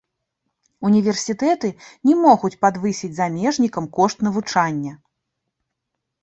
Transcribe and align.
Універсітэты 0.87 1.69
не 2.09 2.15
могуць 2.21 2.51
падвысіць 2.65 3.11
замежнікам 3.19 3.85
кошт 3.99 4.17
навучання. 4.29 4.97